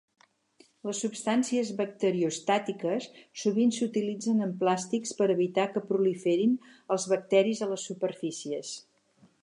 Les 0.89 1.01
substàncies 1.03 1.67
bacteriostàtiques 1.81 3.09
sovint 3.43 3.75
s'utilitzen 3.77 4.41
en 4.47 4.57
plàstics 4.65 5.15
per 5.21 5.29
evitar 5.35 5.67
que 5.75 5.85
proliferin 5.91 6.57
els 6.97 7.09
bacteris 7.15 7.65
a 7.67 7.73
les 7.75 7.89
superfícies. 7.93 8.77